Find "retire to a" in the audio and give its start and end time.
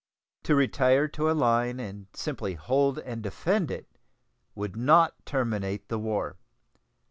0.55-1.33